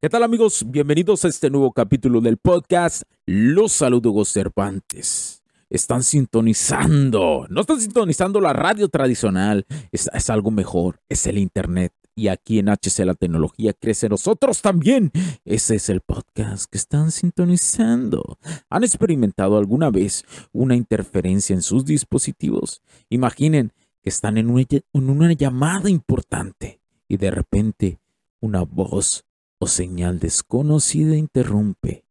¿Qué 0.00 0.08
tal 0.08 0.22
amigos? 0.22 0.64
Bienvenidos 0.64 1.24
a 1.24 1.28
este 1.28 1.50
nuevo 1.50 1.72
capítulo 1.72 2.20
del 2.20 2.36
podcast. 2.36 3.02
Los 3.26 3.72
saludo 3.72 4.24
Cervantes. 4.24 5.42
Están 5.70 6.04
sintonizando, 6.04 7.46
no 7.50 7.62
están 7.62 7.80
sintonizando 7.80 8.40
la 8.40 8.52
radio 8.52 8.88
tradicional, 8.90 9.66
es, 9.90 10.30
algo 10.30 10.52
mejor, 10.52 11.00
es 11.08 11.26
el 11.26 11.36
Internet. 11.36 11.92
Y 12.14 12.28
aquí 12.28 12.60
en 12.60 12.68
HC 12.68 13.06
la 13.06 13.14
tecnología 13.14 13.72
crece 13.72 14.08
nosotros 14.08 14.62
también. 14.62 15.10
Ese 15.44 15.74
es 15.74 15.88
el 15.88 16.00
podcast 16.00 16.70
que 16.70 16.78
están 16.78 17.10
sintonizando. 17.10 18.38
¿Han 18.70 18.84
experimentado 18.84 19.58
alguna 19.58 19.90
vez 19.90 20.24
una 20.52 20.76
interferencia 20.76 21.54
en 21.54 21.62
sus 21.62 21.84
dispositivos? 21.84 22.82
Imaginen 23.08 23.72
que 24.00 24.10
están 24.10 24.38
en 24.38 24.48
una 24.92 25.32
llamada 25.32 25.90
importante 25.90 26.80
y 27.08 27.16
de 27.16 27.32
repente 27.32 27.98
una 28.40 28.62
voz 28.62 29.24
o 29.58 29.66
señal 29.66 30.18
desconocida 30.18 31.16
interrumpe. 31.16 32.04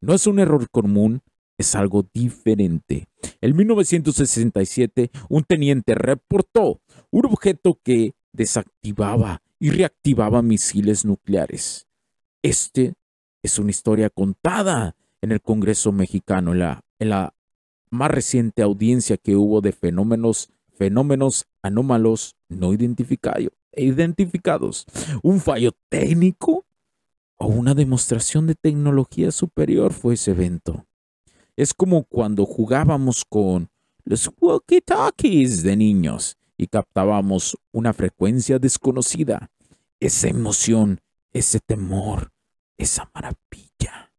No 0.00 0.14
es 0.14 0.26
un 0.26 0.38
error 0.38 0.68
común, 0.70 1.22
es 1.56 1.74
algo 1.74 2.06
diferente. 2.14 3.08
En 3.40 3.56
1967, 3.56 5.10
un 5.28 5.42
teniente 5.42 5.94
reportó 5.94 6.80
un 7.10 7.26
objeto 7.26 7.80
que 7.82 8.14
desactivaba 8.32 9.42
y 9.58 9.70
reactivaba 9.70 10.42
misiles 10.42 11.04
nucleares. 11.04 11.88
Este 12.42 12.94
es 13.42 13.58
una 13.58 13.70
historia 13.70 14.10
contada 14.10 14.94
en 15.20 15.32
el 15.32 15.40
Congreso 15.40 15.90
mexicano, 15.90 16.52
en 16.52 17.08
la, 17.08 17.34
más 17.90 18.10
reciente 18.10 18.62
audiencia 18.62 19.16
que 19.16 19.34
hubo 19.34 19.60
de 19.60 19.72
fenómenos, 19.72 20.50
fenómenos 20.76 21.46
anómalos 21.62 22.36
no 22.48 22.72
identificados. 22.72 23.50
Un 25.22 25.40
fallo 25.40 25.72
técnico 25.88 26.66
o 27.38 27.46
una 27.46 27.74
demostración 27.74 28.46
de 28.46 28.54
tecnología 28.54 29.30
superior 29.30 29.92
fue 29.92 30.14
ese 30.14 30.32
evento. 30.32 30.84
Es 31.56 31.72
como 31.72 32.04
cuando 32.04 32.44
jugábamos 32.44 33.24
con 33.24 33.70
los 34.04 34.30
walkie-talkies 34.40 35.62
de 35.62 35.76
niños 35.76 36.36
y 36.56 36.66
captábamos 36.66 37.56
una 37.72 37.92
frecuencia 37.92 38.58
desconocida, 38.58 39.50
esa 40.00 40.28
emoción, 40.28 41.00
ese 41.32 41.60
temor, 41.60 42.32
esa 42.76 43.10
maravilla. 43.14 44.12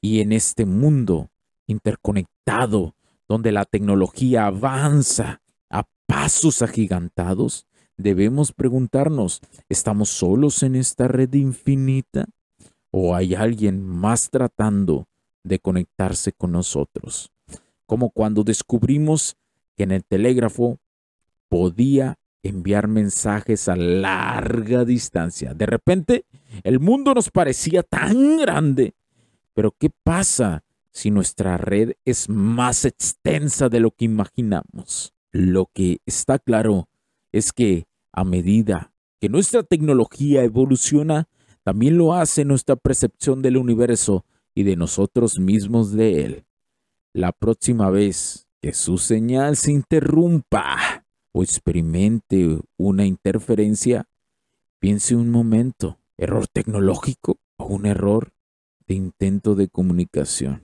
Y 0.00 0.20
en 0.20 0.32
este 0.32 0.66
mundo 0.66 1.30
interconectado, 1.66 2.94
donde 3.26 3.52
la 3.52 3.64
tecnología 3.64 4.46
avanza 4.46 5.40
a 5.70 5.84
pasos 6.06 6.62
agigantados, 6.62 7.66
debemos 7.96 8.52
preguntarnos, 8.52 9.40
¿estamos 9.68 10.08
solos 10.08 10.62
en 10.62 10.76
esta 10.76 11.08
red 11.08 11.32
infinita? 11.34 12.26
O 12.90 13.14
hay 13.14 13.34
alguien 13.34 13.86
más 13.86 14.30
tratando 14.30 15.06
de 15.44 15.58
conectarse 15.58 16.32
con 16.32 16.52
nosotros. 16.52 17.30
Como 17.86 18.10
cuando 18.10 18.44
descubrimos 18.44 19.36
que 19.76 19.84
en 19.84 19.92
el 19.92 20.04
telégrafo 20.04 20.78
podía 21.48 22.18
enviar 22.42 22.88
mensajes 22.88 23.68
a 23.68 23.76
larga 23.76 24.84
distancia. 24.84 25.54
De 25.54 25.66
repente, 25.66 26.24
el 26.62 26.80
mundo 26.80 27.14
nos 27.14 27.30
parecía 27.30 27.82
tan 27.82 28.38
grande. 28.38 28.94
Pero 29.54 29.74
¿qué 29.78 29.90
pasa 29.90 30.62
si 30.92 31.10
nuestra 31.10 31.56
red 31.56 31.92
es 32.04 32.28
más 32.28 32.84
extensa 32.84 33.68
de 33.68 33.80
lo 33.80 33.90
que 33.90 34.04
imaginamos? 34.04 35.12
Lo 35.32 35.66
que 35.72 35.98
está 36.06 36.38
claro 36.38 36.88
es 37.32 37.52
que 37.52 37.86
a 38.12 38.24
medida 38.24 38.92
que 39.20 39.28
nuestra 39.28 39.62
tecnología 39.62 40.44
evoluciona, 40.44 41.28
también 41.68 41.98
lo 41.98 42.14
hace 42.14 42.46
nuestra 42.46 42.76
percepción 42.76 43.42
del 43.42 43.58
universo 43.58 44.24
y 44.54 44.62
de 44.62 44.74
nosotros 44.74 45.38
mismos 45.38 45.92
de 45.92 46.24
él. 46.24 46.44
La 47.12 47.30
próxima 47.30 47.90
vez 47.90 48.48
que 48.62 48.72
su 48.72 48.96
señal 48.96 49.54
se 49.54 49.72
interrumpa 49.72 51.04
o 51.30 51.42
experimente 51.42 52.58
una 52.78 53.04
interferencia, 53.04 54.08
piense 54.78 55.14
un 55.14 55.30
momento, 55.30 55.98
error 56.16 56.46
tecnológico 56.48 57.38
o 57.58 57.66
un 57.66 57.84
error 57.84 58.32
de 58.86 58.94
intento 58.94 59.54
de 59.54 59.68
comunicación. 59.68 60.62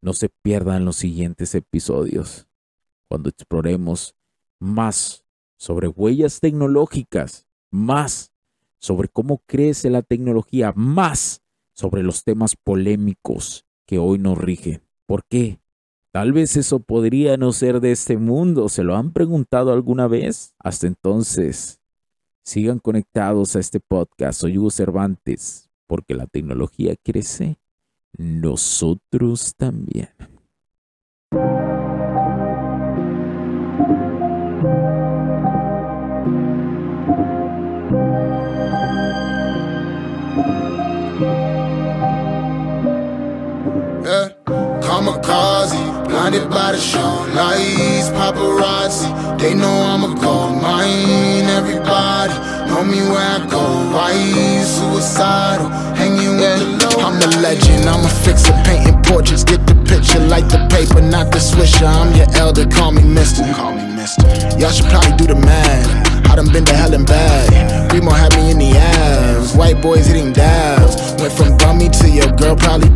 No 0.00 0.14
se 0.14 0.30
pierdan 0.30 0.84
los 0.84 0.96
siguientes 0.96 1.54
episodios, 1.54 2.48
cuando 3.06 3.28
exploremos 3.28 4.16
más 4.58 5.24
sobre 5.56 5.86
huellas 5.86 6.40
tecnológicas, 6.40 7.46
más 7.70 8.32
sobre 8.78 9.08
cómo 9.08 9.42
crece 9.46 9.90
la 9.90 10.02
tecnología, 10.02 10.72
más 10.76 11.42
sobre 11.72 12.02
los 12.02 12.24
temas 12.24 12.56
polémicos 12.56 13.66
que 13.86 13.98
hoy 13.98 14.18
nos 14.18 14.38
rigen. 14.38 14.82
¿Por 15.06 15.24
qué? 15.24 15.58
Tal 16.10 16.32
vez 16.32 16.56
eso 16.56 16.80
podría 16.80 17.36
no 17.36 17.52
ser 17.52 17.80
de 17.80 17.92
este 17.92 18.16
mundo. 18.16 18.68
¿Se 18.68 18.82
lo 18.82 18.96
han 18.96 19.12
preguntado 19.12 19.72
alguna 19.72 20.08
vez? 20.08 20.54
Hasta 20.58 20.86
entonces, 20.86 21.80
sigan 22.42 22.78
conectados 22.78 23.54
a 23.54 23.60
este 23.60 23.80
podcast. 23.80 24.40
Soy 24.40 24.56
Hugo 24.56 24.70
Cervantes, 24.70 25.68
porque 25.86 26.14
la 26.14 26.26
tecnología 26.26 26.96
crece. 26.96 27.58
Nosotros 28.16 29.54
también. 29.56 30.15
Kamikaze. 45.06 45.76
Blinded 46.08 46.50
by 46.50 46.72
the 46.72 46.78
show 46.78 47.26
lights, 47.34 48.10
paparazzi. 48.10 49.38
They 49.38 49.54
know 49.54 49.68
I'm 49.68 50.04
a 50.04 50.20
gold 50.20 50.62
mine. 50.62 51.46
Everybody 51.58 52.32
know 52.68 52.84
me 52.84 53.00
where 53.10 53.18
I 53.18 53.46
go. 53.50 53.62
Why 53.94 54.12
suicidal? 54.64 55.68
Hanging 55.94 56.36
with 56.36 56.80
the 56.80 56.96
low. 56.96 57.04
I'm 57.04 57.16
a 57.22 57.26
legend. 57.40 57.88
I'm 57.88 58.04
a 58.04 58.08
fixer, 58.08 58.52
painting 58.64 59.00
portraits. 59.02 59.44
Get 59.44 59.66
the 59.66 59.74
picture, 59.84 60.20
like 60.20 60.48
the 60.48 60.66
paper, 60.70 61.00
not 61.00 61.30
the 61.32 61.38
swisher. 61.38 61.86
I'm 61.86 62.14
your 62.14 62.28
elder. 62.36 62.66
Call 62.66 62.92
me 62.92 63.02
Mister. 63.02 63.42
Call 63.54 63.72
me 63.74 63.84
Mister. 63.94 64.26
Y'all 64.58 64.70
should 64.70 64.86
probably 64.86 65.16
do 65.16 65.26
the 65.26 65.34
math. 65.34 66.16
I 66.30 66.36
done 66.36 66.50
been 66.52 66.64
to 66.64 66.74
hell 66.74 66.92
and 66.92 67.06
back. 67.06 67.92
Remo 67.92 68.10
had 68.10 68.34
me 68.36 68.50
in 68.50 68.58
the 68.58 68.76
abs. 68.76 69.54
White 69.54 69.80
boys 69.80 70.06
hitting 70.06 70.32
dabs. 70.32 70.96
Went 71.20 71.32
from 71.32 71.56
bummy 71.58 71.88
to 71.88 72.08
your 72.10 72.30
girl 72.32 72.56
probably 72.56 72.88
bummy. 72.88 72.95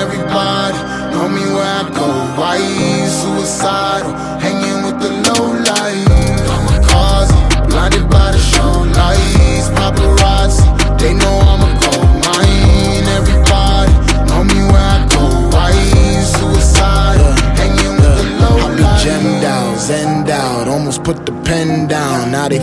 Everybody 0.00 0.78
know 1.12 1.28
me 1.28 1.44
where 1.54 1.72
I 1.80 1.82
go. 1.98 2.08
Why 2.40 2.56
suicidal? 3.20 4.12
Hanging 4.40 4.80
with 4.86 4.98
the 5.04 5.10
low 5.26 5.44
light. 5.68 6.06
Kamikaze, 6.48 7.68
blinded 7.68 8.08
by 8.08 8.32
the 8.32 8.38
show 8.38 8.69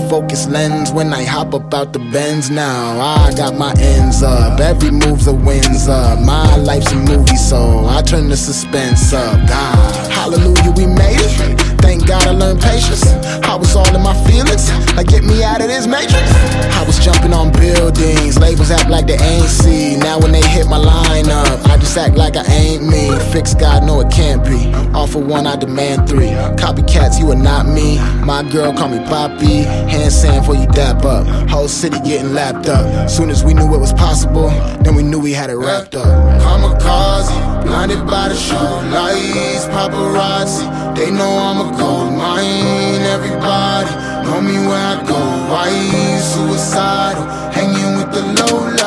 focus 0.09 0.47
lens 0.47 0.91
when 0.91 1.13
I 1.13 1.23
hop 1.23 1.53
up 1.53 1.73
out 1.73 1.93
the 1.93 1.99
bends 1.99 2.49
now. 2.49 2.99
I 2.99 3.33
got 3.35 3.55
my 3.55 3.73
ends 3.79 4.23
up, 4.23 4.59
every 4.59 4.91
move's 4.91 5.27
a 5.27 5.33
wins 5.33 5.87
up. 5.87 6.19
My 6.19 6.55
life's 6.57 6.91
a 6.91 6.95
movie, 6.95 7.35
so 7.35 7.85
I 7.85 8.01
turn 8.01 8.29
the 8.29 8.37
suspense 8.37 9.13
up. 9.13 9.35
God, 9.47 10.11
hallelujah, 10.11 10.71
we 10.75 10.85
made 10.85 11.19
it. 11.19 11.59
Thank 11.81 12.07
God 12.07 12.27
I 12.27 12.31
learned 12.31 12.61
patience. 12.61 13.05
I 13.43 13.55
was 13.55 13.75
all 13.75 13.87
in 13.95 14.01
my 14.01 14.15
feelings, 14.27 14.71
like 14.95 15.07
get 15.07 15.23
me 15.23 15.43
out 15.43 15.61
of 15.61 15.67
this 15.67 15.87
matrix. 15.87 16.27
Jumping 17.07 17.31
on 17.31 17.53
buildings, 17.53 18.37
labels 18.37 18.69
act 18.69 18.89
like 18.89 19.07
they 19.07 19.17
ain't 19.17 19.47
see. 19.47 19.95
Now 19.95 20.19
when 20.19 20.33
they 20.33 20.45
hit 20.45 20.67
my 20.67 20.75
line 20.75 21.29
up, 21.29 21.65
I 21.69 21.77
just 21.77 21.95
act 21.95 22.17
like 22.17 22.35
I 22.35 22.43
ain't 22.43 22.85
me. 22.85 23.17
Fix 23.31 23.53
God, 23.53 23.85
no 23.85 24.01
it 24.01 24.11
can't 24.11 24.43
be. 24.43 24.73
Offer 24.93 25.19
one, 25.19 25.47
I 25.47 25.55
demand 25.55 26.09
three. 26.09 26.31
Copycats, 26.59 27.17
you 27.17 27.31
are 27.31 27.35
not 27.51 27.65
me. 27.65 27.97
My 28.25 28.43
girl 28.51 28.73
call 28.73 28.89
me 28.89 28.99
Poppy. 29.05 29.63
Hand 29.63 30.11
sand 30.11 30.45
for 30.45 30.53
you 30.53 30.67
dap 30.67 31.05
up. 31.05 31.25
Whole 31.49 31.69
city 31.69 31.97
getting 32.01 32.33
lapped 32.33 32.67
up. 32.67 33.09
Soon 33.09 33.29
as 33.29 33.41
we 33.41 33.53
knew 33.53 33.73
it 33.73 33.79
was 33.79 33.93
possible, 33.93 34.49
then 34.81 34.93
we 34.93 35.01
knew 35.01 35.17
we 35.17 35.31
had 35.31 35.49
it 35.49 35.55
wrapped 35.55 35.95
up. 35.95 36.07
Kamikaze, 36.41 37.63
blinded 37.63 38.05
by 38.05 38.27
the 38.27 38.35
show 38.35 38.81
lights, 38.91 39.65
paparazzi. 39.67 40.95
They 40.97 41.09
know 41.09 41.23
I'm 41.23 41.73
a 41.73 41.77
gold 41.77 42.11
mine. 42.17 42.99
Everybody 43.15 43.91
know 44.27 44.41
me 44.41 44.57
where 44.67 44.99
I 44.99 45.05
go. 45.07 45.26
Why 45.49 45.71
suicidal? 46.19 47.23
Hanging 47.53 47.95
with 47.95 48.11
the 48.11 48.21
low 48.21 48.67
light. 48.67 48.86